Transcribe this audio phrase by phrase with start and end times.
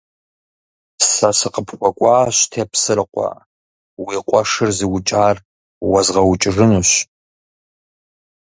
[1.11, 3.29] Сэ сыкъыпхуэкӀуащ, Тепсэрыкъуэ,
[4.03, 5.37] уи къуэшыр зыукӀар
[5.89, 6.91] уэзгъэукӀыжынущ.